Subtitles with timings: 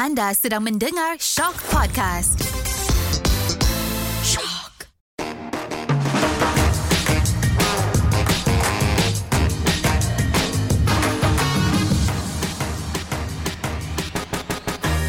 [0.00, 2.40] Anda sedang mendengar Shock Podcast.
[4.24, 4.88] Shock.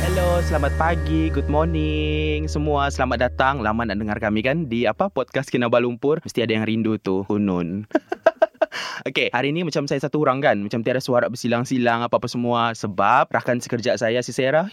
[0.04, 2.92] Hello, selamat pagi, good morning semua.
[2.92, 3.64] Selamat datang.
[3.64, 6.20] Lama nak dengar kami kan di apa podcast Kinabalumpur.
[6.20, 7.88] Mesti ada yang rindu tu, Hunun.
[9.08, 10.58] Okay, hari ni macam saya satu orang kan.
[10.62, 12.72] Macam tiada suara bersilang-silang apa-apa semua.
[12.72, 14.70] Sebab rakan sekerja saya, si Sarah,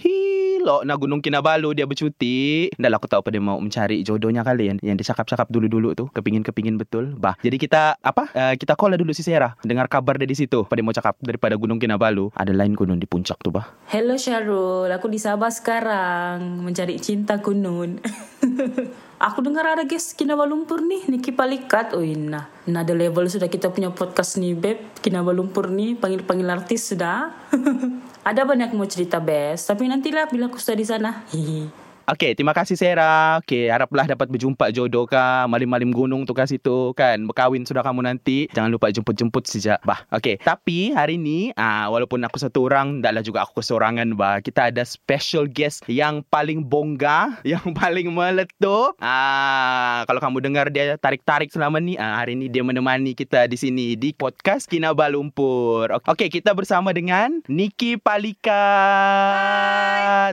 [0.69, 1.73] hilok nak Gunung Kinabalu.
[1.73, 2.69] Dia bercuti.
[2.77, 6.05] Dah lah aku tahu apa mau mencari jodohnya kali yang, yang dia cakap-cakap dulu-dulu tu.
[6.13, 7.17] Kepingin-kepingin betul.
[7.17, 8.29] Bah, jadi kita, apa?
[8.37, 9.57] Uh, kita call lah dulu si Sarah.
[9.65, 10.69] Dengar kabar dia di situ.
[10.69, 12.29] Apa mau cakap daripada Gunung Kinabalu.
[12.37, 13.73] Ada lain gunung di puncak tu, bah.
[13.89, 18.05] Hello Syarul, aku di Sabah sekarang mencari cinta kunun.
[19.27, 21.97] aku dengar ada guest Kinabalumpur nih, Niki Palikat.
[21.97, 25.01] Oh nah, nah ada level sudah kita punya podcast nih Beb.
[25.01, 27.33] Kinabalumpur nih, panggil-panggil artis sudah.
[28.29, 31.25] ada banyak mau cerita best, tapi nantilah bila aku sudah di sana.
[31.33, 31.88] Hihi.
[32.09, 33.37] Okay, terima kasih Sarah.
[33.45, 37.21] Okay, haraplah dapat berjumpa jodoh kah, malim-malim gunung tu kat situ kan.
[37.29, 38.49] Berkahwin sudah kamu nanti.
[38.57, 39.77] Jangan lupa jemput-jemput sejak.
[39.85, 40.41] Bah, okay.
[40.41, 44.41] Tapi hari ni, ah, walaupun aku satu orang, taklah juga aku kesorangan bah.
[44.41, 48.97] Kita ada special guest yang paling bongga, yang paling meletup.
[49.05, 53.61] Ah, kalau kamu dengar dia tarik-tarik selama ni, ah, hari ni dia menemani kita di
[53.61, 55.93] sini di podcast Kinabalumpur.
[56.09, 58.57] Okay, kita bersama dengan Niki Palikat.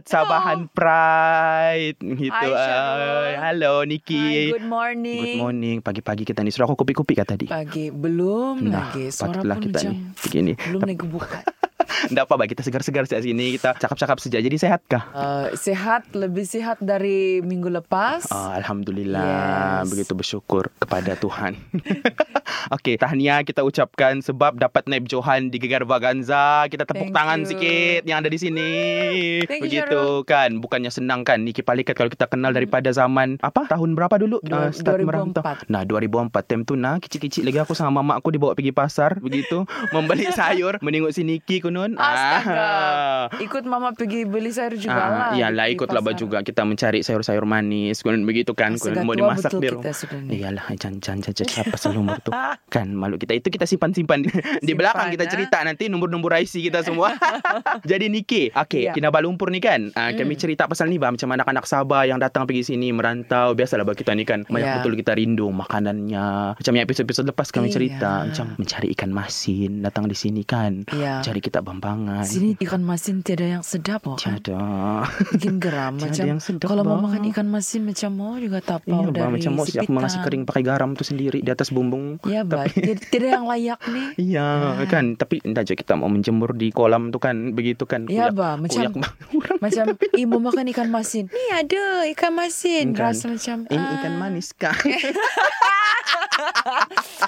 [0.08, 1.65] Sabahan Pride.
[1.98, 2.30] Gitu.
[2.30, 3.26] Hai, Syarul.
[3.26, 4.14] Ah, Halo Niki.
[4.16, 5.20] Hi, good morning.
[5.20, 5.78] Good morning.
[5.80, 7.46] Pagi-pagi kita ni sudah aku kopi-kopi kah tadi?
[7.46, 9.10] Pagi belum Nah, lagi.
[9.10, 10.52] Suara pun kita macam ni begini.
[10.54, 11.40] belum lagi buka.
[11.78, 12.50] Tak apa, baik.
[12.52, 13.56] Kita segar-segar sejak sini.
[13.56, 14.40] Kita cakap-cakap sejak.
[14.40, 15.04] Jadi sehat kah?
[15.12, 18.26] Uh, sehat, lebih sehat dari minggu lepas.
[18.30, 19.84] Ah, Alhamdulillah.
[19.84, 19.90] Yes.
[19.90, 21.60] Begitu bersyukur kepada Tuhan.
[22.76, 26.66] Okey, tahniah kita ucapkan sebab dapat naib Johan di Gegar Vaganza.
[26.66, 27.50] Kita tepuk Thank tangan you.
[27.52, 28.72] sikit yang ada di sini.
[29.44, 30.58] Thank you, Begitu kan.
[30.58, 33.68] Bukannya senang kan Niki Palikat kalau kita kenal daripada zaman apa?
[33.68, 34.40] Tahun berapa dulu?
[34.42, 35.06] Dua- Ah, start 2004.
[35.06, 35.44] merantau.
[35.68, 39.64] Nah, 2004 time tu nah kecil-kecil lagi aku sama mak aku dibawa pergi pasar begitu
[39.90, 41.98] membeli sayur menengok si Niki kunun.
[41.98, 42.54] Astaga.
[42.56, 43.26] Ah.
[43.38, 45.30] Ikut mama pergi beli sayur juga Ah, lah.
[45.34, 46.18] iyalah di ikutlah pasar.
[46.18, 49.90] juga kita mencari sayur-sayur manis kemudian begitu kan kemudian mau dimasak di rumah
[50.28, 52.30] iyalah jangan jangan jangan pasal umur tu
[52.76, 54.24] kan malu kita itu kita simpan-simpan
[54.60, 55.30] di belakang kita ah.
[55.30, 57.18] cerita nanti nombor-nombor IC kita semua
[57.82, 58.94] jadi Niki okey Ya.
[58.94, 62.62] Kinabalumpur ni kan ah, kami cerita pasal ni bah macam anak-anak Sabah yang datang pergi
[62.68, 64.76] sini merantau biasalah bagi kita ni kan banyak Ya.
[64.80, 70.06] betul kita rindu makanannya macam yang episod-episod lepas kami cerita macam mencari ikan masin datang
[70.06, 71.22] di sini kan Ya.
[71.22, 74.16] cari kita bambangan Sini ikan masin tiada yang sedap oh.
[74.16, 75.06] Tiada.
[75.32, 77.08] Bikin geram Tiada macam yang sedap, kalau mau bah.
[77.08, 80.44] makan ikan masin macam mau juga tapau Iya, bah, dari macam mau siap nasi kering
[80.44, 82.18] pakai garam tu sendiri di atas bumbung.
[82.24, 82.66] Ya, bah.
[82.66, 84.08] Tidak, tidak yang layak nih.
[84.28, 84.86] Iya Ah.
[84.86, 88.34] kan Tapi entah je kita mau menjemur di kolam tu kan Begitu kan Ya, Kuyak-
[88.34, 88.54] bah.
[88.56, 93.12] Macam- kuyak Macam Ih mau makan ikan masin Ni ada ikan masin Kan.
[93.12, 94.74] Rasa macam Ini ah, ikan manis kah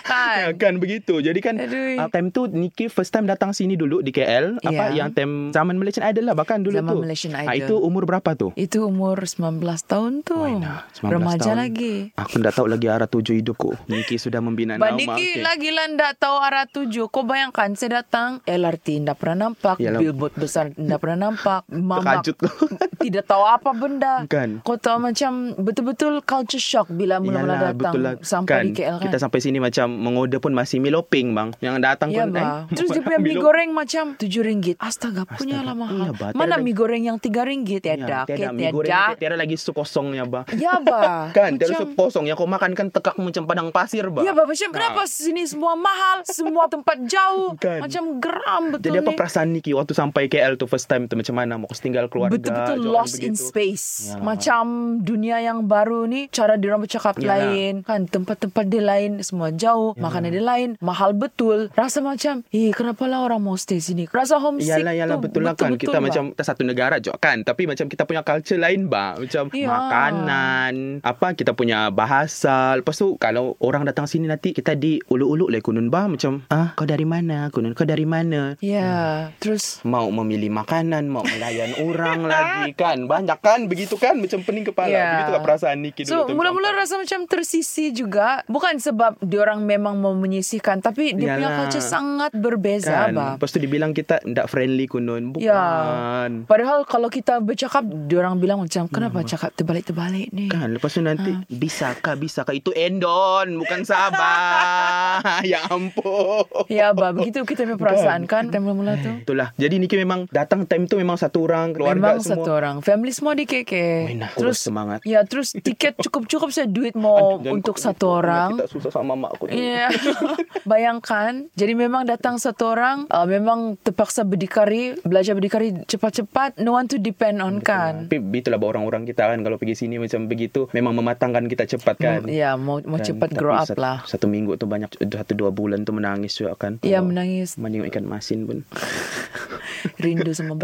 [0.04, 1.98] Kan Kan begitu Jadi kan Aduh.
[1.98, 5.04] uh, Time tu Niki first time datang sini dulu Di KL Apa Ya.
[5.04, 7.64] yang time Zaman Malaysian Idol lah Bahkan dulu Zaman tu Malaysian Ah, Idol.
[7.64, 8.52] Itu umur berapa tu?
[8.54, 11.58] Itu umur 19 tahun Wah, nah, 19 Remaja tahun.
[11.58, 15.42] lagi Aku tak tahu lagi arah tuju hidupku Niki sudah membina nama Bandiki okey.
[15.42, 17.08] lagi lah ndak tahu arah tuju.
[17.08, 20.00] Kau bayangkan saya datang LRT ndak pernah nampak, Yalah.
[20.00, 22.50] billboard besar ndak pernah nampak, mama Terkajut tu
[23.04, 24.14] tidak tahu apa benda.
[24.26, 24.60] Kan.
[24.62, 28.14] Kau tahu macam betul-betul culture shock bila mula-mula Yalah, datang betul lah.
[28.22, 29.06] sampai kan, di KL kan.
[29.06, 31.50] Kita sampai sini macam mengorder pun masih miloping bang.
[31.60, 32.66] Yang datang Ya pun bah.
[32.70, 34.76] Terus dia punya mie goreng macam tujuh ringgit.
[34.78, 36.12] Astaga, punya lah mahal.
[36.12, 36.32] bah.
[36.32, 37.82] Mana Tiada mie goreng yang tiga ringgit?
[37.82, 38.54] Ya, Tiada, tiada tiada.
[38.54, 39.16] mie goreng tiada.
[39.16, 40.44] tiada lagi sup kosongnya bah.
[40.52, 41.30] Ya bah.
[41.32, 44.22] Kan, tiada Macam- sup kosong yang kau makan kan tekak macam padang pasir bah.
[44.22, 47.82] Ya, bah, macam kenapa sini semua mahal, semua tempat jauh, Kan.
[47.82, 49.16] macam geram betul Jadi apa ni.
[49.16, 52.34] perasaan Niki waktu sampai KL tu first time tu macam mana mau tinggal keluarga?
[52.34, 53.46] Betul-betul lost in begitu.
[53.46, 53.86] space.
[54.10, 54.20] Ya.
[54.20, 54.66] Macam
[55.00, 57.28] dunia yang baru ni, cara dia orang bercakap Yalah.
[57.48, 60.02] lain, kan tempat-tempat dia lain, semua jauh, Ya.
[60.02, 61.68] makanan dia lain, mahal betul.
[61.74, 64.08] Rasa macam, eh kenapa lah orang mau stay sini?
[64.08, 66.04] Rasa homesick Yalah yalah tu betul lah kan kita lah.
[66.04, 69.68] macam kita satu negara je kan tapi macam kita punya culture lain bah macam Ya.
[69.68, 75.48] makanan apa kita punya bahasa lepas tu kalau orang datang sini nanti kita di ulu-ulu
[75.48, 80.08] lah kunun bah macam ah kau dari mana kunun kau dari mana Ya, terus mau
[80.08, 83.06] memilih makanan, mau melayan orang lagi kan.
[83.06, 84.90] Banyak kan begitu kan macam pening kepala.
[84.90, 85.08] Ya.
[85.16, 89.66] Begitu tak perasaan Niki dulu So mula-mula rasa macam tersisi juga Bukan Bukan sebab diorang
[89.66, 90.86] memang mau menyisihkan.
[90.86, 93.18] Tapi dia punya culture sangat berbeza Kan?
[93.18, 93.34] bab.
[93.42, 95.34] Lepas tu dibilang kita Ndak friendly kunun.
[95.34, 95.42] Bukan.
[95.42, 96.30] Ya.
[96.46, 100.46] Padahal kalau kita bercakap Diorang bilang macam Kenapa cakap terbalik-terbalik ni?
[100.48, 100.78] Kan?
[100.78, 101.42] Lepas tu nanti Ah.
[101.50, 102.54] Bisakah bisakah?
[102.54, 105.42] Itu endon Bukan Sabah.
[105.44, 106.46] Ya ampun.
[106.70, 108.54] Ya bab Begitu kita punya perasaan kan?
[108.54, 109.10] Time mula-mula tu.
[109.26, 109.58] Itulah.
[109.58, 112.32] Jadi Niki memang Datang time tu memang satu orang Keluarga Memang semua.
[112.38, 112.76] satu orang.
[112.80, 113.74] Family semua di KK
[114.06, 115.02] Wina, Terus semangat.
[115.02, 119.48] Ya terus tiket cukup-cukup saya duit mau Untuk satu orang Kita susah sama mak aku
[119.56, 119.88] Ya.
[120.72, 126.92] Bayangkan Jadi memang datang satu orang uh, Memang terpaksa berdikari Belajar berdikari cepat-cepat No one
[126.92, 128.12] to depend on kan?
[128.12, 132.28] Tapi itulah orang-orang kita kan Kalau pergi sini macam begitu Memang mematangkan kita cepat kan.
[132.28, 134.04] Ya mau, mau Kan, cepat grow up satu, lah.
[134.04, 136.84] Satu minggu tu banyak Satu dua bulan tu menangis juga kan.
[136.84, 137.56] Ya Kalau menangis.
[137.56, 138.68] Menengok ikan masin pun.
[140.04, 140.60] Rindu sama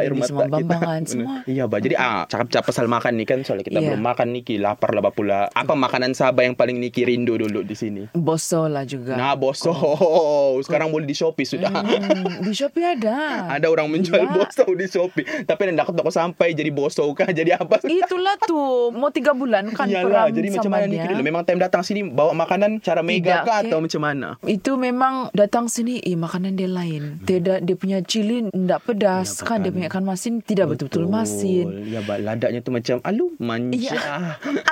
[0.00, 1.44] air Rindu sama bambangan Semua.
[1.44, 3.92] Iya bah Jadi ah cakap-cakap pasal makan ni kan Soalnya kita Iya.
[3.92, 5.50] belum makan Niki Lapar lah pula.
[5.52, 9.74] Apa makanan Sabah yang paling Niki rindu dulu di sini Boso lah juga Nah boso
[10.66, 13.16] Sekarang boleh di Shopee sudah hmm, Di Shopee ada
[13.58, 14.34] Ada orang menjual Gila.
[14.38, 19.10] boso di Shopee Tapi nak takut sampai Jadi boso kah Jadi apa Itulah tuh Mau
[19.10, 20.86] tiga bulan kan Iyalah, perang jadi macam mana.
[20.86, 21.22] Niki dulu?
[21.22, 24.28] Memang time datang sini bawa makanan cara mega Tidak, kah atau macam mana?
[24.44, 27.22] Itu memang datang sini eh makanan dia lain.
[27.24, 31.88] Tidak dia punya cili tidak pedas Ya, kan dia punya ikan masin tidak betul-betul masin.
[31.88, 33.92] Ya, ba- ladaknya tu macam alu manja.
[33.92, 34.00] Iya.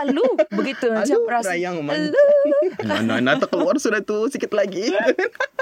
[0.05, 2.13] Alu begitu macam Alu rayang manja.
[2.13, 2.60] Alu.
[2.85, 4.91] Mana-mana terkeluar sudah tu sikit lagi.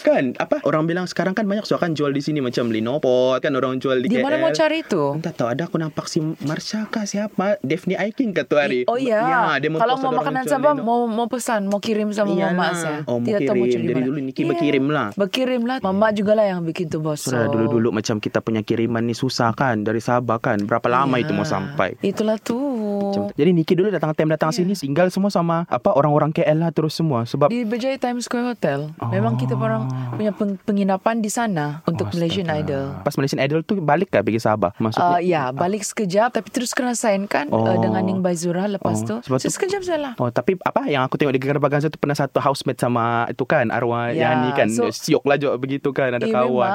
[0.00, 3.52] kan apa orang bilang sekarang kan banyak suka kan jual di sini macam Linopot kan
[3.52, 4.22] orang jual di, Di KL.
[4.22, 5.02] mana mau cari itu?
[5.12, 8.84] Entah tahu ada aku nampak si Marsha kah siapa Daphne Aikin kah tu hari.
[8.86, 9.56] Oh iya.
[9.56, 12.52] dia Kalau mau makanan Sabah mau mau pesan, mau kirim sama Iyalah.
[12.52, 12.98] mama saya.
[13.04, 13.72] Oh, mau Tidak tahu mau kirim.
[13.72, 14.06] cari Dari mana.
[14.06, 14.48] dulu Niki Iya.
[14.48, 15.06] berkirim lah.
[15.14, 15.76] Berkirim lah.
[15.80, 17.20] Mama juga lah yang bikin tu bos.
[17.20, 20.58] Sudah dulu-dulu macam kita punya kiriman ni susah kan dari Sabah kan.
[20.60, 21.22] Berapa lama Iya.
[21.22, 21.96] itu mau sampai?
[22.00, 22.56] Itulah tu.
[22.56, 23.34] Macam tu.
[23.34, 24.58] Jadi Niki dulu datang time datang Iya.
[24.58, 28.46] sini tinggal semua sama apa orang-orang KL lah terus semua sebab Di Berjaya Times Square
[28.50, 28.90] Hotel.
[29.04, 32.60] Memang kita orang punya peng- penginapan di sana untuk Oh, Malaysian astaga.
[32.60, 32.84] Idol.
[33.00, 34.74] Pas Malaysian Idol tu balik kah pergi Sabah?
[34.76, 37.62] Maksudnya Uh, ya, balik sekejap tapi terus kena sign kan Oh.
[37.62, 39.16] uh, dengan Ning Baizura lepas Oh, tu.
[39.22, 40.12] sebab So, tu- sekejap saja lah.
[40.16, 43.44] Oh tapi apa yang aku tengok di Gegar Baganza tu pernah satu housemate sama itu
[43.44, 46.70] kan arwah Ya, Yani kan so- siok lah juga begitu kan ada eh, kawan.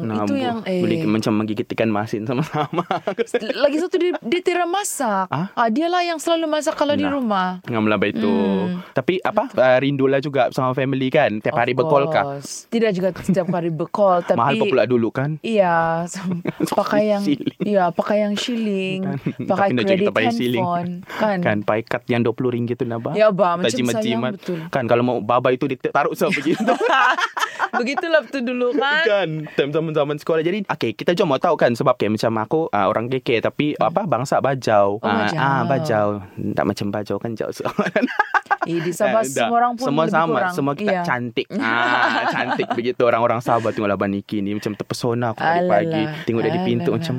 [0.00, 0.24] memang.
[0.24, 2.84] itu bu- yang eh boleh macam menggigit ikan masin sama-sama.
[3.54, 5.26] lagi satu dia, dia tidak masak.
[5.28, 5.50] Ah?
[5.52, 5.68] Ah?
[5.68, 7.12] dia lah yang selalu masak kalau di Nah.
[7.12, 7.48] rumah.
[7.64, 8.28] Ngam lah itu.
[8.28, 8.80] Hmm.
[8.92, 11.38] Tapi apa uh, rindulah juga sama family kan.
[11.38, 11.90] Tiap hari Of course.
[12.68, 15.36] Tidak juga setiap hari bercall tapi Mahal pula dulu kan.
[15.40, 16.06] Iya,
[16.78, 17.22] pakai yang
[17.60, 19.04] iya, pakai yang shilling,
[19.42, 20.66] pakai Tapi nak kredit kita pakai shilling.
[21.10, 21.38] kan?
[21.40, 23.12] Kan pakai kad yang RM20 tu nabah.
[23.12, 24.58] Ya, bah, macam jimat sayang betul.
[24.68, 26.62] Kan kalau mau baba itu ditaruh sama begitu.
[27.72, 29.04] Begitulah betul dulu kan.
[29.06, 29.28] kan
[29.72, 33.28] zaman-zaman sekolah jadi okay kita cuma tahu kan sebab kayak macam aku uh, orang KK
[33.42, 35.08] tapi apa bangsa bajau Hmm.
[35.08, 35.38] Oh, Ah, bajau.
[35.38, 36.08] ah bajau
[36.52, 37.64] tak macam bajau kan jauh so.
[38.62, 40.54] Eh, di Sabah Eh, semua orang pun semua sama kurang.
[40.54, 41.02] semua kita Iya.
[41.02, 46.02] cantik ah cantik begitu orang-orang Sabah tengok Laban Niki ni macam terpesona aku dari pagi
[46.26, 47.00] tengok dari pintu Alalah.
[47.00, 47.16] macam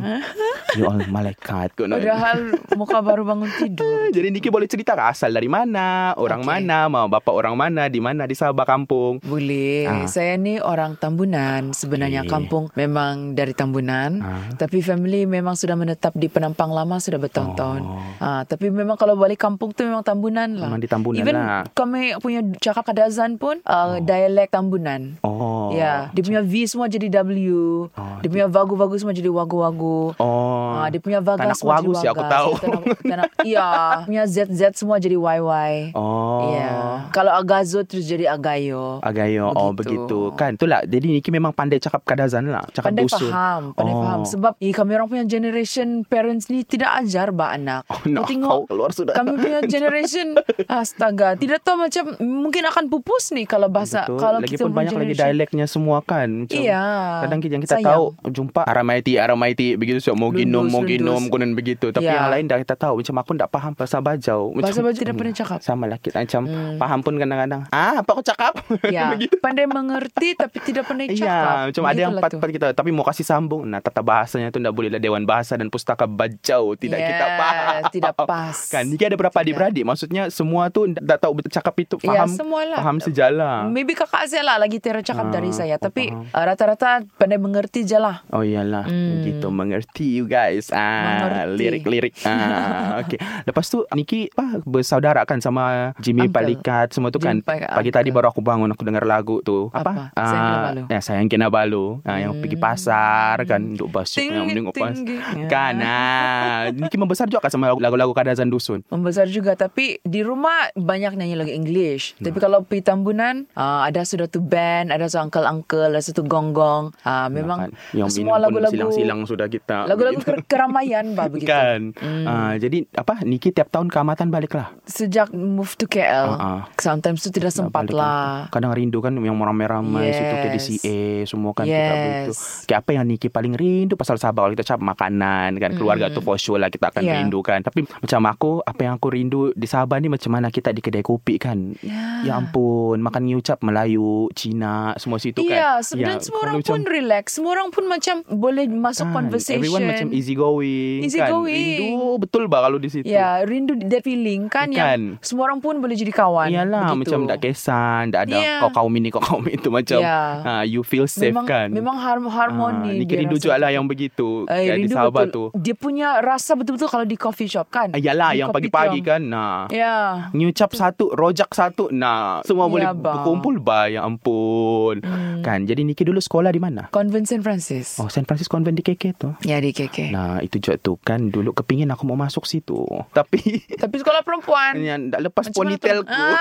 [0.74, 2.38] ya Allah malaikat kot Padahal
[2.74, 4.10] muka baru bangun tidur.
[4.16, 6.50] jadi Niki boleh cerita ke asal dari mana orang Okey.
[6.50, 9.86] mana mau bapak orang mana di mana di Sabah kampung Boleh.
[9.86, 10.10] Ah.
[10.10, 11.72] Saya ni orang Tambunan.
[11.72, 12.32] Sebenarnya Okey.
[12.34, 14.20] kampung memang dari Tambunan.
[14.20, 14.50] Ah.
[14.58, 17.82] Tapi family memang sudah menetap di Penampang lama sudah bertahun-tahun.
[17.86, 18.02] Oh.
[18.20, 20.68] Ah, tapi memang kalau balik kampung tu memang Tambunan lah.
[20.74, 21.64] Memang di Tambunan Even lah.
[21.78, 24.83] kami punya cakap kadazan pun uh, dialek Tambunan.
[24.90, 25.34] นั้นอ๋อ
[25.74, 27.50] oh Ya, dia punya V semua jadi W.
[27.90, 30.14] Oh, dia punya vagu-vagu semua jadi wagu-wagu.
[30.14, 32.32] oh Ah, dia punya vaga Tanah semua Wagu jadi sih aku wagas.
[32.32, 32.52] tahu.
[32.60, 33.68] Tanah, tanah, iya,
[34.08, 35.74] punya ZZ semua jadi YY.
[35.94, 36.74] oh Ya.
[37.10, 39.00] Kalau Agazo terus jadi Agayo.
[39.00, 40.20] Agayo Oh begitu Begitu.
[40.34, 44.02] Kan itulah Jadi Niki memang pandai cakap kadazan lah Cakap Pandai dusun faham, pandai Oh.
[44.02, 44.22] faham.
[44.24, 47.86] Sebab eh, kami orang punya generation parents ni tidak ajar bah anak.
[47.88, 48.22] Oh, no.
[48.22, 49.14] Kau tengok Kau keluar sudah.
[49.14, 50.34] Kami punya generation
[50.68, 54.18] astaga, tidak tahu macam mungkin akan pupus nih kalau bahasa Betul.
[54.18, 55.28] kalau lagi kita pun banyak lagi generation.
[55.64, 56.28] Dialeknya semua kan.
[56.44, 56.84] Macam Iya.
[57.24, 57.88] Kadang kita yang kita Sayang.
[57.88, 61.32] tahu jumpa aramaiti aramaiti begitu so mau ginom Lundus, mau ginom lundus.
[61.32, 61.86] kunan begitu.
[61.90, 62.16] Tapi Iya.
[62.18, 64.42] yang lain dah kita tahu macam aku tak faham bahasa bajau.
[64.52, 65.60] Macam, Bahasa bajau tidak pernah cakap.
[65.62, 66.76] Sama lah kita macam Hmm.
[66.78, 67.62] faham pun kadang-kadang.
[67.70, 68.54] Ah apa aku cakap?
[68.94, 69.36] Ya, begitu.
[69.40, 71.24] pandai mengerti tapi tidak pandai cakap.
[71.24, 73.64] Iya, macam ada yang part-part kita tapi mau kasih sambung.
[73.66, 77.26] Nah, tata bahasanya tu tak boleh lah Dewan Bahasa dan Pustaka Bajau tidak Ya, kita
[77.34, 77.82] faham.
[77.90, 78.58] tidak pas.
[78.70, 79.84] Kan, Niki ada berapa adik-beradik?
[79.84, 82.30] Maksudnya semua tu tak tahu cakap itu Ya, faham.
[82.30, 82.78] semualah.
[82.78, 83.72] Faham sejalan.
[83.72, 85.76] Maybe kakak saya lah lagi tera cakap Ah, dari saya.
[85.76, 88.24] oh, Tapi uh, rata-rata pandai mengerti je lah.
[88.30, 89.20] Oh iyalah Hmm.
[89.20, 90.70] Begitu mengerti you guys.
[90.70, 91.56] Ah, Mengerti.
[91.58, 92.14] lirik-lirik.
[92.24, 93.18] Ah, okay.
[93.44, 96.36] Lepas tu Niki apa bersaudara kan sama Jimmy Uncle.
[96.36, 97.40] Palikat semua tu kan.
[97.40, 98.16] Jimmy Pagi tadi uncle.
[98.16, 99.68] baru aku bangun aku dengar lagu tu.
[99.70, 100.12] Apa?
[100.12, 100.22] Apa?
[100.22, 100.82] Sayang Ah, Kinabalu.
[100.88, 101.86] Ya, sayang Kinabalu.
[102.04, 104.96] Ah, yang pergi pasar kan duduk basuh Tinggi, yang menengok pas.
[104.96, 105.48] Ya.
[105.48, 105.74] Kan.
[105.80, 108.84] Ah, Niki membesar juga kan sama lagu-lagu Kadazan Dusun.
[108.88, 112.16] Membesar juga tapi di rumah banyak nyanyi lagu English.
[112.18, 116.94] Tapi kalau pergi Tambunan uh, ada sudah tu band, ada tu uncle-uncle, ada satu gonggong.
[117.02, 117.72] Uh, memang Kan?
[117.92, 119.90] yang semua minum pun lagu-lagu silang-silang sudah kita.
[119.90, 121.50] lagu-lagu ker- keramaian bah begitu.
[121.50, 121.98] Kan.
[122.24, 124.70] Ah, jadi apa Niki tiap tahun ke Amatan balik lah.
[124.86, 126.62] Sejak move to KL, Ah, ah.
[126.78, 128.46] sometimes tu tidak sempat Balik lah.
[128.48, 130.16] Kadang rindu kan yang ramai-ramai Yes.
[130.16, 131.98] situ ke DCA semua kan kita Yes.
[131.98, 132.32] begitu.
[132.68, 136.38] Kayak apa yang Niki paling rindu pasal Sabah kita cakap makanan kan keluarga tu for
[136.38, 137.18] sure lah kita akan Yeah.
[137.18, 137.60] rindu kan.
[137.60, 141.02] Tapi macam aku apa yang aku rindu di Sabah ni macam mana kita di kedai
[141.02, 141.74] kopi kan.
[141.80, 142.22] Ya.
[142.24, 145.50] Ya ampun makan ngucap Melayu, Cina semua situ kan.
[145.50, 147.24] Iya, sebenarnya semua kalau orang pun relax.
[147.32, 149.58] Semua orang pun macam boleh masuk kan, conversation.
[149.58, 151.32] Everyone macam easy going Easy kan.
[151.32, 151.54] going.
[151.80, 153.06] Rindu betul bah kalau di situ.
[153.06, 154.74] Ya, rindu that feeling kan, Kan.
[154.74, 156.50] yang semua orang pun boleh jadi kawan.
[156.50, 157.00] Iyalah begitu.
[157.10, 158.56] macam tak kesan, tak ada Ya.
[158.60, 160.20] kau kaum ini kau kaum itu macam Ya.
[160.42, 161.68] ha, you feel safe memang, kan.
[161.70, 162.90] Memang harm- harmoni.
[162.90, 165.48] Ah, ni dia rindu juga lah yang begitu Eh, kat di rindu Sabah betul.
[165.50, 165.60] tu.
[165.60, 167.90] Dia punya rasa betul-betul kalau di coffee shop kan.
[167.90, 169.68] Ah, Yalah Di yang pagi-pagi kan nah.
[169.70, 170.28] Ya.
[170.32, 171.88] Nyucap satu, rojak satu.
[171.90, 173.00] Nah, semua Ya, boleh bang.
[173.00, 175.00] berkumpul bah ya ampun.
[175.40, 175.64] Kan.
[175.64, 176.88] Jadi Niki dulu sekolah di mana?
[176.90, 177.40] Convent St.
[177.40, 177.98] Francis.
[177.98, 179.30] Oh, San Francisco Convent di KK tu.
[179.44, 180.10] Ya di KK.
[180.10, 182.86] Nah, itu juga tu kan dulu kepingin aku mau masuk situ.
[183.12, 184.78] Tapi Tapi sekolah perempuan.
[184.90, 185.84] yang tak lepas Macam mana tu?
[185.84, 186.12] ponytailku.
[186.12, 186.38] Ah.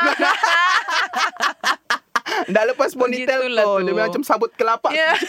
[2.46, 3.86] Dah lepas ponytail Begitulah tu.
[3.86, 4.88] Dia macam sabut kelapa.
[4.90, 5.12] Ya.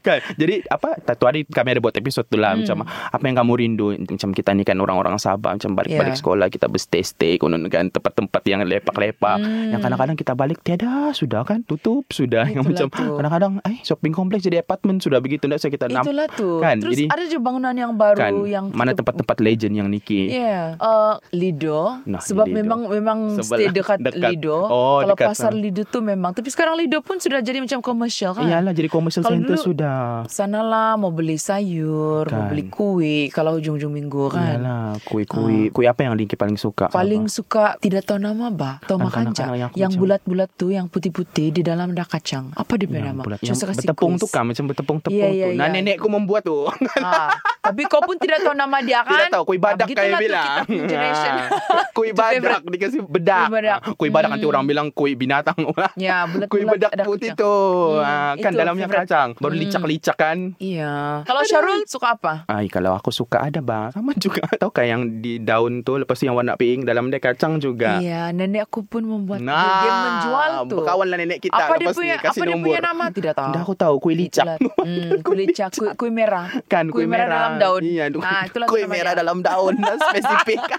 [0.00, 2.64] kan jadi apa satu hari kami ada buat episod tu lah hmm.
[2.64, 6.18] macam apa yang kamu rindu macam kita ni kan orang-orang Sabah macam balik-balik Ya.
[6.18, 9.70] sekolah kita berstay-stay konon kan tempat-tempat yang lepak-lepak Hmm.
[9.70, 13.06] yang kadang-kadang kita balik tiada sudah kan tutup sudah yang Itulah macam tu.
[13.16, 16.50] kadang-kadang eh shopping kompleks jadi apartment sudah begitu tak saya kita nampak Itulah tu.
[16.58, 19.88] kan Terus jadi ada je bangunan yang baru kan yang mana kita- tempat-tempat legend yang
[19.88, 20.64] Niki Ya, yeah.
[20.78, 22.00] uh, Lido.
[22.04, 22.56] Nah, sebab Lido.
[22.56, 24.30] memang memang Sebelah- stay dekat, dekat.
[24.32, 24.58] Lido.
[24.60, 25.62] Oh, Kalau dekat pasar sana.
[25.62, 26.30] Lido tu memang.
[26.30, 28.44] Tapi sekarang Lido pun sudah jadi macam komersial kan.
[28.44, 32.48] Iyalah jadi commercial Kalau center dulu- sudah Sanalah mau beli sayur, mau Kan.
[32.48, 34.56] beli kuih kalau hujung-hujung minggu kan.
[34.56, 37.34] Iyalah kuih-kuih Kuih apa yang Niki paling suka Paling Apa?
[37.34, 38.80] suka tidak tahu nama bah.
[38.82, 42.52] Tahu Kan makan yang Yang bulat-bulat tu, yang putih-putih di dalam ada kacang.
[42.52, 43.22] Apa dia punya nama?
[43.22, 44.32] bulat, yang bertepung tu quiz.
[44.32, 45.50] kan macam bertepung-tepung Ya, tu.
[45.50, 45.72] ya, Nah ya.
[45.72, 46.64] nenekku membuat tu.
[46.96, 47.34] Ha.
[47.62, 49.14] Tapi kau pun tidak tahu nama dia kan?
[49.14, 50.56] Tidak tahu kuih badak Ah, begitulah kayak bilang.
[50.66, 51.34] Generation.
[51.96, 53.46] kuih Itu badak dikasih bedak.
[53.46, 53.78] Kuih badak.
[53.94, 54.52] Kuih badak nanti Hmm.
[54.52, 55.54] orang bilang kuih binatang.
[55.94, 57.54] Ya, bulat-bulat kuih bedak ada putih tu.
[57.94, 59.06] Hmm, Ah, kan dalamnya favourite.
[59.06, 59.28] kacang.
[59.38, 59.62] Baru Hmm.
[59.62, 60.38] licak-licak kan.
[60.58, 61.22] Iya.
[61.22, 62.32] Kalau Syarul suka apa?
[62.46, 63.88] Ay, kalau aku suka ada bang.
[63.90, 64.42] Sama juga.
[64.60, 68.02] Tahu kan yang di daun tu lepas tu yang warna pink dalam dia kacang juga.
[68.02, 70.76] Iya, nenek aku pun membuat Nah, dia, dia menjual tu.
[70.76, 73.50] Berkawan lah nenek kita apa dia punya ni kasih apa dia punya nama tidak tahu.
[73.50, 74.46] Dah aku tahu kuih licak.
[74.76, 76.50] Hmm, kuih licak, kuih, kuih merah.
[76.66, 77.80] Kan kuih, merah, dalam daun.
[77.82, 79.74] Iya, Ah, itulah kuih merah dalam daun.
[80.04, 80.60] Spesifik.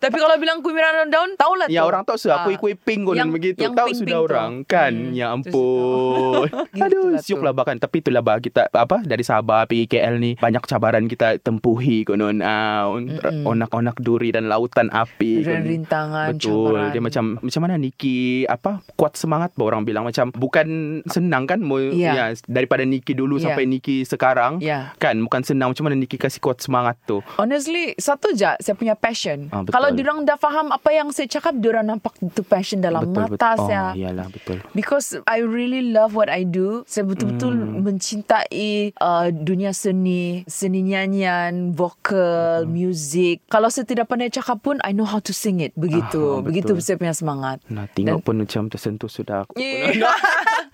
[0.00, 1.72] Tapi kalau bilang kuih merah dalam daun, tahulah tu.
[1.72, 2.44] Ya orang tahu sudah Ah.
[2.44, 3.58] kuih-kuih pink konon Yang- begitu.
[3.60, 4.26] yang tahu pink-pink sudah tu.
[4.26, 4.92] orang kan.
[4.92, 6.48] Hmm, Ya ampun.
[6.80, 7.44] Aduh, siuk tu.
[7.44, 7.76] lah bahkan.
[7.76, 12.40] Tapi itulah bah kita apa dari Sabah pergi KL ni banyak cabaran kita tempuhi konon.
[12.40, 13.44] Ah, Mm-mm.
[13.44, 15.42] onak-onak duri dan lautan api.
[15.42, 16.48] Dan rintangan, Betul.
[16.72, 16.90] cabaran.
[16.90, 20.68] Dia macam macam mana Niki apa kuat semangat bah orang bilang macam bukan
[21.06, 22.12] senang kan mau Ya.
[22.14, 23.50] ya daripada Niki dulu Ya.
[23.50, 24.60] sampai Niki sekarang.
[24.60, 24.89] Ya.
[24.96, 27.20] Kan bukan senang macam mana Niki kasih kuat semangat tu.
[27.36, 29.46] Honestly, satu je saya punya passion.
[29.50, 29.72] Ah, betul.
[29.76, 33.36] Kalau diorang dah faham apa yang saya cakap, diorang nampak itu passion dalam betul mata
[33.54, 33.66] betul.
[33.68, 33.84] saya.
[33.92, 34.56] Oh, iyalah betul.
[34.72, 36.82] Because I really love what I do.
[36.86, 37.82] Saya betul-betul Hmm.
[37.82, 43.42] mencintai uh, dunia seni, seni nyanyian, vokal, music.
[43.46, 45.74] Kalau saya tidak pandai cakap pun, I know how to sing it.
[45.74, 46.40] Begitu.
[46.40, 47.60] Ah, Begitu saya punya semangat.
[47.66, 49.54] Nah, tengok pun macam tersentuh sudah aku.
[49.70, 50.14] Yeah.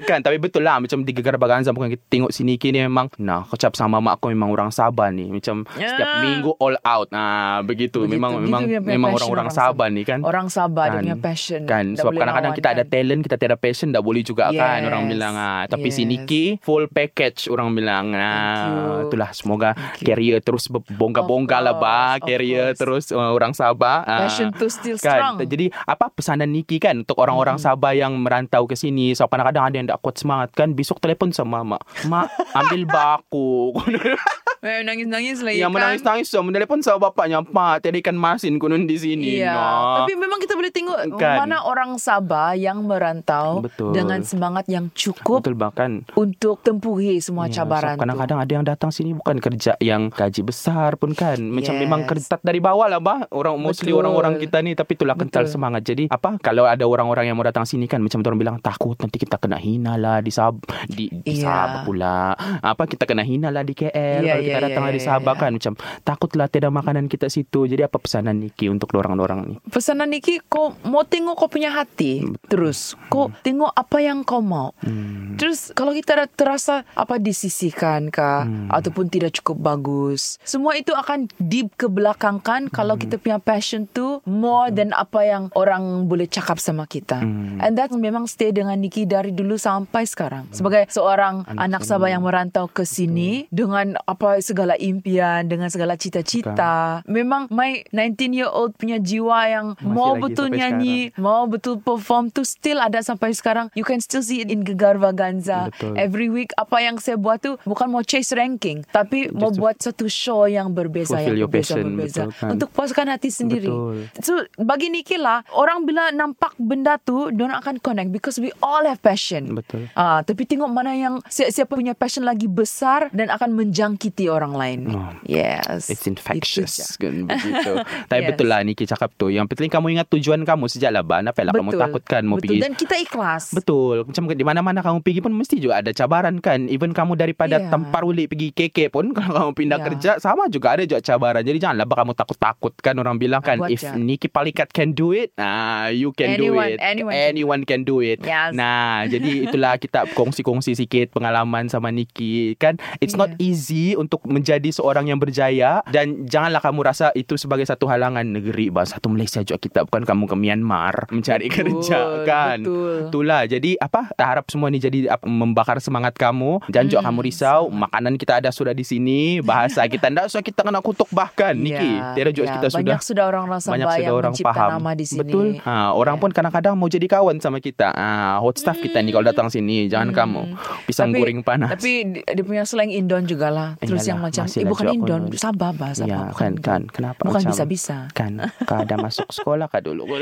[0.05, 3.43] kan, tapi betul lah macam di Gegar Baganza bukan kita tengok sini kini memang nah,
[3.45, 5.27] kecap sama mak aku memang orang Sabah ni.
[5.29, 5.91] Macam Ya.
[5.91, 7.11] setiap minggu all out.
[7.11, 8.07] Nah, begitu.
[8.07, 8.15] Begitu.
[8.15, 9.89] Memang Gitu memang memang orang-orang orang Sabah Sabah.
[9.91, 10.19] ni kan.
[10.23, 11.61] Orang Sabah dia punya passion.
[11.65, 12.93] Kan, sebab kadang-kadang kita ada kan.
[12.93, 14.87] talent, kita tiada passion, tak boleh juga kan Yes.
[14.87, 15.35] orang bilang.
[15.35, 16.09] Ah, tapi si Yes.
[16.09, 18.15] Niki full package orang bilang.
[18.15, 21.83] Ah, itulah semoga career terus bongga-bongga lah of
[22.23, 24.03] career terus uh, orang Sabah.
[24.03, 25.35] Ah, Passion tu still kan?
[25.35, 25.37] strong.
[25.43, 29.13] Jadi apa pesanan Niki kan untuk orang-orang Sabah yang merantau ke sini.
[29.13, 30.71] So kadang-kadang ada yang tak kuat semangat kan.
[30.71, 31.83] Besok telefon sama mak.
[32.05, 33.73] Mak ambil baku.
[34.59, 38.83] Eh, Nangis-nangis lagi Yang kan menangis-nangis so, Menelepon sama bapaknya Pak Tiada ikan masin kunun
[38.83, 40.03] di sini Iya, Nah.
[40.03, 41.37] tapi memang kita boleh tengok Kan.
[41.39, 43.93] mana orang Sabah yang merantau Betul.
[43.93, 48.65] dengan semangat yang cukup Betul bahkan untuk tempuhi semua Ya, cabaran so, kadang-kadang ada yang
[48.65, 51.39] datang sini bukan kerja yang gaji besar pun kan.
[51.39, 51.83] Macam Yes.
[51.83, 53.29] memang kerja dari bawah lah bah.
[53.31, 55.53] Orang mostly orang-orang kita ni tapi itulah kental Betul.
[55.53, 55.83] semangat.
[55.85, 59.17] Jadi apa kalau ada orang-orang yang mau datang sini kan macam orang bilang takut nanti
[59.17, 61.45] kita kena hina lah di Sab di, di Iya.
[61.45, 62.35] Sabah pula.
[62.59, 65.07] Apa kita kena hina lah di KL Iya, kalau kita iya, datang iya, dari iya,
[65.07, 65.43] Sabah iya.
[65.43, 67.61] kan macam takutlah tiada makanan kita situ.
[67.67, 69.55] Jadi apa pesanan Niki untuk orang-orang ni?
[69.69, 74.73] Pesanan Niki kau mau tengok kau punya hati terus kau tengok apa yang kau mau
[74.81, 75.37] Hmm.
[75.37, 78.73] terus kalau kita terasa apa disisihkan kah Hmm.
[78.73, 83.03] ataupun tidak cukup bagus semua itu akan deep ke belakang kan kalau Hmm.
[83.05, 87.61] kita punya passion tu more than apa yang orang boleh cakap sama kita Hmm.
[87.61, 92.25] and that memang stay dengan Niki dari dulu sampai sekarang sebagai seorang anak, Sabah yang
[92.25, 93.76] merantau ke sini dengan
[94.07, 99.93] apa segala impian dengan segala cita-cita memang my 19 year old punya jiwa yang Masih
[99.93, 104.41] mau betul nyanyi mau betul perform tu still ada sampai sekarang you can still see
[104.43, 105.95] it in Gegar Vaganza Betul.
[105.97, 109.77] every week apa yang saya buat tu bukan mau chase ranking tapi mau to buat
[109.81, 112.51] satu show yang berbeza yang berbeza passion, berbeza betul kan?
[112.57, 113.97] untuk puaskan hati sendiri Betul.
[114.23, 118.85] so bagi Niki lah orang bila nampak benda tu diorang akan connect because we all
[118.85, 119.89] have passion Betul.
[119.97, 124.55] Ah, tapi tengok mana yang si- siapa punya passion lagi besar dan akan menjangkiti orang
[124.55, 124.81] lain.
[124.89, 125.11] Oh.
[125.23, 125.91] Yes.
[125.91, 127.73] It's Itu infectious kan begitu.
[128.07, 128.29] Tapi Yes.
[128.31, 129.29] betul lah Niki cakap tu.
[129.29, 131.03] Yang penting kamu ingat tujuan kamu sejak lah.
[131.03, 132.49] Kenapa lah kamu takutkan mau Betul.
[132.49, 133.51] pergi Dan kita ikhlas.
[133.51, 134.07] Betul.
[134.07, 136.67] Macam di mana-mana kamu pergi pun mesti juga ada cabaran kan.
[136.67, 137.59] Even kamu daripada.
[137.67, 139.85] Tampar Uli pergi KK pun kalau kamu pindah Ya.
[139.85, 141.43] kerja sama juga ada juga cabaran.
[141.43, 143.91] Jadi janganlah kamu takut-takut kan orang bilang kan Buat if je.
[143.93, 146.79] Niki Palikat can do it, ah you can Anyone- do it.
[146.79, 148.21] anyone anyone can do it.
[148.21, 148.53] Yes.
[148.53, 152.77] Nah, jadi itulah kita kongsi-kongsi sikit pengalaman sama Niki kan.
[152.99, 153.46] It's not Ya.
[153.49, 158.69] Easy untuk menjadi seorang yang berjaya dan janganlah kamu rasa itu sebagai satu halangan negeri
[158.69, 162.59] bah satu Malaysia juga kita bukan kamu ke Myanmar mencari Betul, kerja kan.
[162.61, 162.95] betul.
[163.07, 163.43] Itulah.
[163.45, 164.11] Jadi apa?
[164.11, 166.59] Tak harap semua ni jadi apa, membakar semangat kamu.
[166.67, 167.63] Jangan juga Hmm, kamu risau.
[167.69, 169.39] Makanan kita ada sudah di sini.
[169.41, 171.77] Bahasa kita tidak usah kita kena kutuk bahkan Niki.
[171.95, 172.55] Ya, Tiada juga ya.
[172.55, 174.71] kita sudah Banyak sudah orang-orang Sabah banyak sudah orang faham.
[174.73, 175.21] nama di sini.
[175.21, 175.47] Betul.
[175.61, 176.21] Ha, orang Ya.
[176.21, 177.89] pun kadang-kadang mau jadi kawan sama kita.
[177.89, 179.87] Ha, hot staff kita ni kalau datang sini.
[179.87, 180.41] Jangan kamu
[180.85, 181.13] pisang Hmm.
[181.13, 181.71] Tapi- goreng panas.
[181.73, 183.69] Tapi di- dia punya slang Indon jugalah.
[183.77, 185.37] Terus Iyalah, yang macam eh lah bukan juga Indon, pun.
[185.37, 186.09] Sabah bah, Sabah.
[186.09, 186.83] ya, bukan kan, kan.
[186.89, 187.97] Kenapa Bukan macam bisa-bisa.
[188.17, 188.33] Kan,
[188.65, 190.09] kau ada masuk sekolah kah dulu?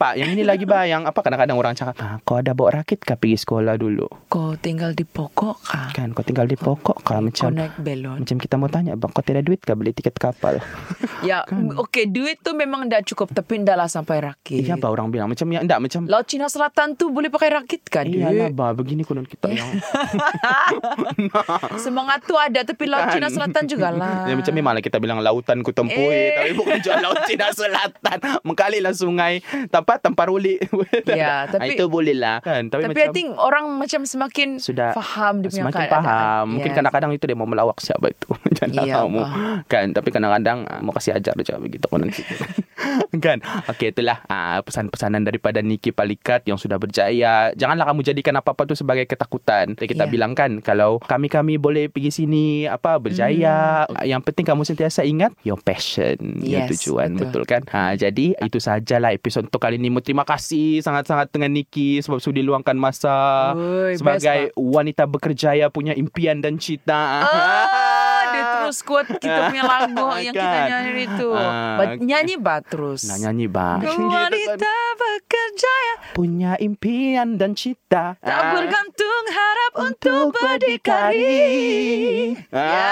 [0.00, 3.02] Pak, yang ini lagi bah yang apa kadang-kadang orang cakap, ah, kau ada bawa rakit
[3.02, 4.06] kah pergi sekolah dulu?
[4.28, 5.88] Kau tinggal di pokok kah?
[5.92, 8.22] Kan kau tinggal di pokok kah Kau macam naik belon.
[8.22, 10.58] macam kita mau tanya, bang kau tiada duit kah beli tiket kapal?
[11.22, 14.66] Ya, okey duit tu memang dah cukup tapi dah lah sampai rakit.
[14.66, 17.86] Iya, bah orang bilang macam ya enggak macam Laut Cina Selatan tu boleh pakai rakit
[17.86, 18.02] kan?
[18.10, 18.58] Iyalah duit?
[18.58, 19.62] bah begini konon kita yang
[21.78, 23.12] Semangat tu ada tapi Laut Kan.
[23.14, 24.24] Cina Selatan jugalah.
[24.32, 26.30] Ya, macam memanglah kita bilang lautan ku tempuh Eh.
[26.30, 26.30] eh.
[26.34, 30.56] Tapi bukan jual laut Cina Selatan Mengkalilah sungai Tanpa tampar uli
[31.04, 34.92] Ya, tapi- Itu boleh lah kan Tapi, Tapi, macam I think orang macam semakin sudah
[34.92, 36.02] faham dia punya Semakin keadaan.
[36.02, 36.76] faham Mungkin Yes.
[36.78, 38.28] kadang-kadang itu dia mau melawak siapa itu
[38.64, 39.54] Iya, tahu faham.
[39.66, 42.46] Kan Tapi kadang-kadang ah, Mau kasih ajar je begitu kita.
[43.18, 48.64] Kan Okey itulah ah, Pesan-pesanan daripada Niki Palikat Yang sudah berjaya Janganlah kamu jadikan apa-apa
[48.64, 50.10] tu Sebagai ketakutan kita Ya.
[50.10, 55.58] bilang kan Kalau kami-kami boleh pergi sini Apa Berjaya Yang penting kamu sentiasa ingat Your
[55.60, 56.66] passion Your.
[56.66, 57.42] Yes, tujuan betul.
[57.42, 62.02] Betul kan ha, Jadi itu sajalah episod untuk kali ini Terima kasih sangat-sangat dengan Niki
[62.02, 67.22] Sebab sudi luangkan masa Oi, best, Sebagai wanita bekerjaya Punya impian dan cita
[68.32, 70.68] dia terus kuat kita punya lagu yang kita Kan?
[70.68, 71.28] nyanyi itu.
[71.30, 73.00] Ah, Ba- nyanyi ba terus.
[73.04, 73.78] Nah nyanyi bang
[74.12, 78.16] Wanita berkerjaya Punya impian dan cita.
[78.16, 82.32] Tak Ah, bergantung harap untuk berdikari.
[82.48, 82.91] Ya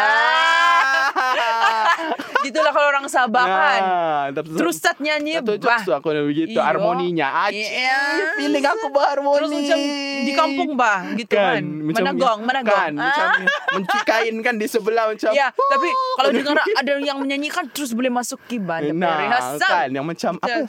[3.11, 3.81] Orang Sabah kan.
[3.83, 5.59] Ah, Terus start nyanyi tu
[5.91, 6.63] aku nak begitu Iyo.
[6.63, 7.99] Harmoninya Aci Iya.
[8.37, 9.79] Feeling aku berharmoni Terus macam
[10.21, 11.59] di kampung bah gitu kan.
[11.61, 12.71] Mana gong, mana gong.
[12.71, 13.39] kan, Macam Ah.
[13.73, 18.39] mencikain kan di sebelah macam Ya, tapi kalau dengar ada yang menyanyikan terus boleh masuk
[18.47, 19.59] kiban nah, rehearsal.
[19.67, 20.61] kan Yang macam apa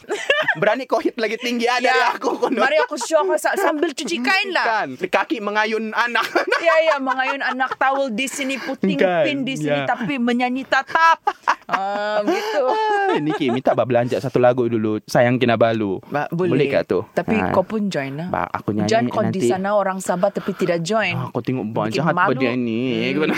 [0.53, 2.49] Berani kau hit lagi tinggi ada dari aku.
[2.49, 2.59] Ya.
[2.59, 4.65] Mari aku show sa- sambil cuci kain lah.
[4.65, 6.25] Kan Kaki mengayun anak
[6.61, 9.85] Ya ya mengayun anak towel di sini puting Kan, pin di sini ya.
[9.85, 11.19] tapi menyanyi tatap.
[11.67, 12.63] Ah gitu.
[13.11, 16.55] Ah, Niki minta bah belanja satu lagu dulu Sayang Kinabalu Ba, boleh.
[16.55, 17.51] Boleh kat tu Tapi Ah.
[17.51, 18.31] kau pun join lah.
[18.31, 19.51] Ba, aku nyanyi Jangan kau di nanti.
[19.51, 21.11] sana orang Sabah tapi tidak join.
[21.13, 23.11] Ah, Kau tengok bang Bikin jahat pada ni Hmm.
[23.11, 23.35] Gimana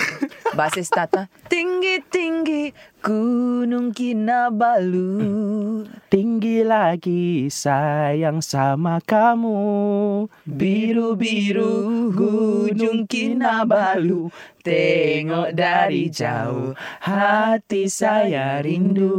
[0.53, 2.69] Basis tata Tinggi tinggi
[3.03, 5.11] Gunung Kinabalu
[6.07, 9.59] Tinggi lagi sayang sama kamu.
[10.47, 14.31] Biru-biru Gunung Kinabalu.
[14.63, 16.71] Tengok dari jauh
[17.03, 19.11] Hati saya rindu.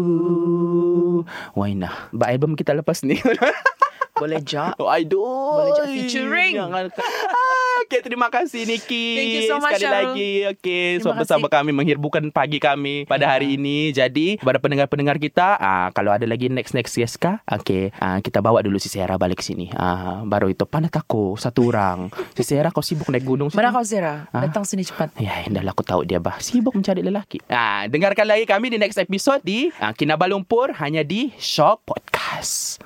[1.53, 3.21] Wah nah Ba album kita lepas ni
[4.15, 5.59] Boleh jak Oh, aduh.
[5.59, 6.55] Boleh je featuring.
[6.55, 6.87] Jangan.
[6.95, 9.07] Ah, okay, terima kasih Niki.
[9.19, 9.99] Thank you so much, Sekali Syarul.
[10.15, 10.31] lagi.
[10.55, 13.91] Okay, Terima sebab bersama kami menghirbukan pagi kami pada hari ini.
[13.91, 17.43] Jadi, kepada pendengar-pendengar kita, ah, kalau ada lagi next-next guest kah?
[17.45, 19.75] Okay, ah, kita bawa dulu si Sarah balik sini.
[19.75, 22.15] Ah, baru itu, panat aku satu orang.
[22.39, 23.51] Si Sarah kau sibuk naik gunung.
[23.51, 24.31] Mana kau Zira?
[24.31, 24.47] Ah?
[24.47, 27.43] Datang sini cepat Ya, dah lah aku tahu dia bah sibuk mencari lelaki.
[27.51, 32.83] Ah, dengarkan lagi kami di next episode di ah, Kinabalu Lumpur hanya di Shock Podcast.